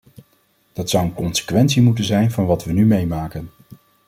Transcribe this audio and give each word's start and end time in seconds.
Dat 0.73 0.89
zou 0.89 1.05
een 1.05 1.13
consequentie 1.13 1.81
moeten 1.81 2.03
zijn 2.03 2.31
van 2.31 2.45
wat 2.45 2.63
we 2.63 2.71
nu 2.73 2.85
meemaken. 2.85 3.49